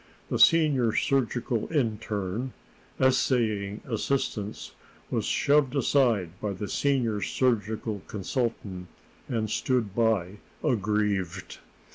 The 0.31 0.39
senior 0.39 0.95
surgical 0.95 1.67
interne, 1.67 2.53
essaying 2.99 3.81
assistance, 3.87 4.71
was 5.11 5.25
shoved 5.25 5.75
aside 5.75 6.31
by 6.41 6.53
the 6.53 6.67
senior 6.67 7.21
surgical 7.21 8.01
consultant, 8.07 8.87
and 9.29 9.47
stood 9.47 9.93
by, 9.93 10.37
aggrieved. 10.63 11.59